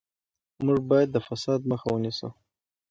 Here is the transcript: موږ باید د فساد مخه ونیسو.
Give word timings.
موږ 0.65 0.79
باید 0.89 1.09
د 1.11 1.17
فساد 1.27 1.61
مخه 1.71 1.87
ونیسو. 1.91 2.27